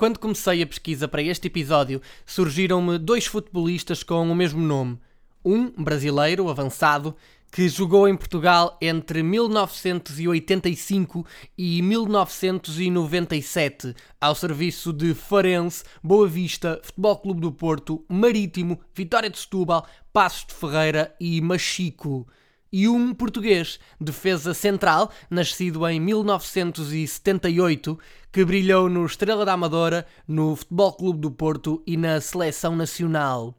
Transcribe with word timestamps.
Quando 0.00 0.18
comecei 0.18 0.62
a 0.62 0.66
pesquisa 0.66 1.06
para 1.06 1.20
este 1.20 1.48
episódio, 1.48 2.00
surgiram-me 2.24 2.96
dois 2.96 3.26
futebolistas 3.26 4.02
com 4.02 4.32
o 4.32 4.34
mesmo 4.34 4.58
nome. 4.58 4.98
Um 5.44 5.70
brasileiro 5.72 6.48
avançado 6.48 7.14
que 7.52 7.68
jogou 7.68 8.08
em 8.08 8.16
Portugal 8.16 8.78
entre 8.80 9.22
1985 9.22 11.26
e 11.58 11.82
1997, 11.82 13.94
ao 14.18 14.34
serviço 14.34 14.90
de 14.90 15.12
Farense, 15.12 15.84
Boa 16.02 16.26
Vista, 16.26 16.80
Futebol 16.82 17.18
Clube 17.18 17.42
do 17.42 17.52
Porto, 17.52 18.02
Marítimo, 18.08 18.80
Vitória 18.94 19.28
de 19.28 19.38
Setúbal, 19.38 19.86
Passos 20.14 20.46
de 20.46 20.54
Ferreira 20.54 21.14
e 21.20 21.42
Machico. 21.42 22.26
E 22.72 22.86
um 22.86 23.12
português, 23.12 23.80
defesa 24.00 24.54
central, 24.54 25.10
nascido 25.28 25.84
em 25.88 25.98
1978, 25.98 27.98
que 28.30 28.44
brilhou 28.44 28.88
no 28.88 29.04
Estrela 29.04 29.44
da 29.44 29.54
Amadora, 29.54 30.06
no 30.26 30.54
Futebol 30.54 30.92
Clube 30.92 31.20
do 31.20 31.32
Porto 31.32 31.82
e 31.84 31.96
na 31.96 32.20
Seleção 32.20 32.76
Nacional. 32.76 33.56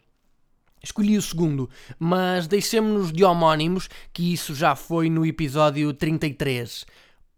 Escolhi 0.81 1.17
o 1.17 1.21
segundo, 1.21 1.69
mas 1.99 2.47
deixemos-nos 2.47 3.11
de 3.11 3.23
homónimos, 3.23 3.89
que 4.13 4.33
isso 4.33 4.55
já 4.55 4.75
foi 4.75 5.09
no 5.09 5.25
episódio 5.25 5.93
33. 5.93 6.85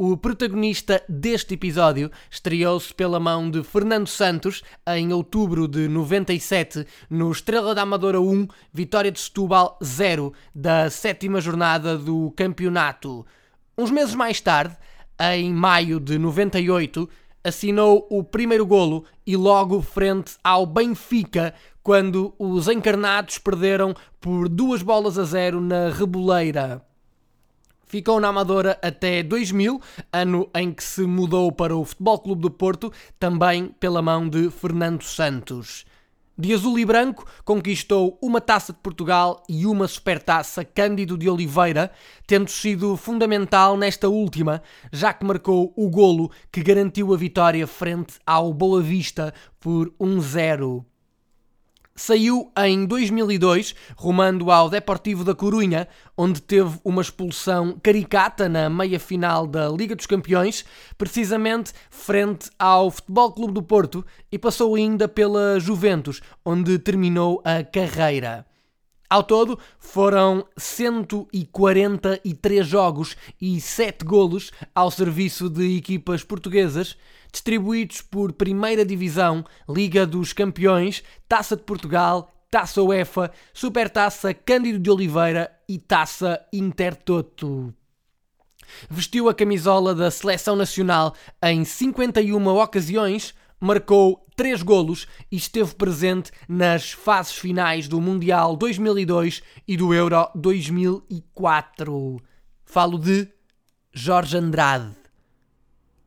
O 0.06 0.18
protagonista 0.18 1.02
deste 1.08 1.54
episódio 1.54 2.12
estreou-se 2.30 2.94
pela 2.94 3.22
mão 3.22 3.50
de 3.50 3.64
Fernando 3.64 4.08
Santos 4.08 4.62
em 4.86 5.14
outubro 5.14 5.66
de 5.66 5.88
97 5.88 6.86
no 7.10 7.32
Estrela 7.32 7.74
da 7.74 7.84
Amadora 7.84 8.20
1, 8.20 8.46
Vitória 8.74 9.10
de 9.10 9.18
Setúbal 9.22 9.80
0, 9.82 10.34
da 10.54 10.90
sétima 10.90 11.40
jornada 11.40 11.98
do 11.98 12.34
campeonato. 12.36 13.26
Uns 13.78 13.90
meses 13.92 14.14
mais 14.14 14.42
tarde, 14.42 14.76
em 15.18 15.54
maio 15.54 16.02
de 16.02 16.20
98, 16.20 17.10
assinou 17.42 18.06
o 18.12 18.26
primeiro 18.26 18.66
golo 18.66 19.06
e 19.26 19.38
logo 19.38 19.82
frente 19.82 20.36
ao 20.44 20.66
Benfica, 20.66 21.54
quando 21.82 22.36
os 22.38 22.68
encarnados 22.68 23.38
perderam 23.38 23.96
por 24.20 24.50
duas 24.50 24.82
bolas 24.82 25.18
a 25.18 25.24
zero 25.24 25.62
na 25.62 25.88
Reboleira. 25.88 26.86
Ficou 27.94 28.20
na 28.20 28.30
Amadora 28.30 28.80
até 28.82 29.22
2000, 29.22 29.80
ano 30.12 30.50
em 30.56 30.74
que 30.74 30.84
se 30.84 31.04
mudou 31.04 31.52
para 31.52 31.78
o 31.78 31.86
Futebol 31.86 32.18
Clube 32.18 32.42
do 32.42 32.50
Porto, 32.50 32.92
também 33.20 33.68
pela 33.80 34.02
mão 34.02 34.28
de 34.28 34.50
Fernando 34.50 35.04
Santos. 35.04 35.86
De 36.36 36.52
azul 36.56 36.80
e 36.80 36.86
branco, 36.86 37.24
conquistou 37.46 38.18
uma 38.20 38.42
taça 38.42 38.74
de 38.74 38.80
Portugal 38.80 39.44
e 39.48 39.68
uma 39.68 39.88
supertaça 39.88 40.66
Cândido 40.66 41.16
de 41.16 41.30
Oliveira, 41.30 41.92
tendo 42.26 42.50
sido 42.50 42.98
fundamental 42.98 43.78
nesta 43.78 44.10
última, 44.10 44.64
já 44.92 45.14
que 45.14 45.24
marcou 45.24 45.72
o 45.78 45.88
golo 45.88 46.32
que 46.52 46.64
garantiu 46.64 47.14
a 47.14 47.18
vitória 47.18 47.68
frente 47.68 48.16
ao 48.26 48.52
Boa 48.52 48.82
Vista 48.82 49.32
por 49.60 49.94
1-0. 50.02 50.84
Saiu 51.96 52.52
em 52.58 52.88
2002, 52.88 53.76
rumando 53.96 54.50
ao 54.50 54.68
Deportivo 54.68 55.24
da 55.24 55.36
Corunha, 55.36 55.88
onde 56.18 56.42
teve 56.42 56.80
uma 56.84 57.04
expulsão 57.04 57.80
caricata 57.84 58.50
na 58.50 58.68
meia-final 58.68 59.46
da 59.46 59.70
Liga 59.70 59.96
dos 59.96 60.08
Campeões, 60.08 60.66
precisamente 60.98 61.72
frente 61.92 62.50
ao 62.58 62.90
Futebol 62.90 63.32
Clube 63.32 63.54
do 63.54 63.62
Porto, 63.62 64.04
e 64.32 64.40
passou 64.40 64.74
ainda 64.74 65.08
pela 65.08 65.60
Juventus, 65.60 66.20
onde 66.44 66.80
terminou 66.80 67.44
a 67.46 67.64
carreira. 67.64 68.44
Ao 69.10 69.24
todo, 69.24 69.60
foram 69.80 70.46
143 70.58 72.66
jogos 72.66 73.16
e 73.40 73.62
7 73.62 74.04
golos 74.04 74.52
ao 74.74 74.90
serviço 74.90 75.50
de 75.50 75.78
equipas 75.78 76.24
portuguesas, 76.24 76.98
distribuídos 77.32 78.02
por 78.02 78.34
Primeira 78.34 78.86
Divisão, 78.86 79.46
Liga 79.70 80.06
dos 80.06 80.34
Campeões, 80.34 81.04
Taça 81.28 81.56
de 81.56 81.64
Portugal, 81.64 82.32
Taça 82.50 82.82
UEFA, 82.82 83.32
Supertaça 83.54 84.34
Cândido 84.34 84.80
de 84.80 84.90
Oliveira 84.90 85.52
e 85.68 85.78
Taça 85.80 86.40
Intertoto. 86.54 87.74
Vestiu 88.90 89.30
a 89.30 89.34
camisola 89.34 89.94
da 89.94 90.12
Seleção 90.12 90.56
Nacional 90.56 91.14
em 91.44 91.66
51 91.66 92.48
ocasiões, 92.48 93.34
marcou 93.60 94.23
3 94.36 94.64
golos 94.64 95.08
e 95.32 95.36
esteve 95.36 95.76
presente 95.76 96.32
nas 96.48 96.92
fases 96.92 97.34
finais 97.34 97.88
do 97.88 98.02
Mundial 98.02 98.56
2002 98.56 99.44
e 99.68 99.78
do 99.78 99.94
Euro 99.94 100.28
2004. 100.34 102.22
Falo 102.66 102.98
de 102.98 103.28
Jorge 103.92 104.38
Andrade. 104.38 104.96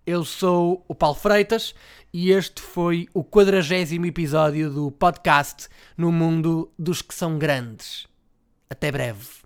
Eu 0.05 0.25
sou 0.25 0.85
o 0.89 0.95
Paulo 0.95 1.17
Freitas 1.17 1.75
e 2.13 2.31
este 2.31 2.61
foi 2.61 3.09
o 3.15 3.25
quadragésimo 3.25 4.07
episódio 4.07 4.71
do 4.71 4.91
podcast 4.91 5.69
No 5.97 6.11
Mundo 6.11 6.73
dos 6.79 7.03
que 7.03 7.15
são 7.15 7.39
grandes. 7.39 8.07
Até 8.69 8.91
breve. 8.91 9.46